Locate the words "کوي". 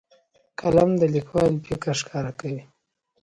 2.39-2.63